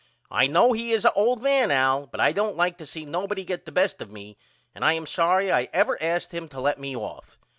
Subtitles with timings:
[0.31, 3.43] I know he is a old man Al but I don't like to see nobody
[3.43, 4.35] get the best of me
[4.73, 7.37] and I am sorry I ever asked him to let me off.